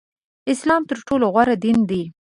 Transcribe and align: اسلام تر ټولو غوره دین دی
اسلام 0.53 0.81
تر 0.89 0.97
ټولو 1.07 1.25
غوره 1.33 1.55
دین 1.63 1.77
دی 1.89 2.03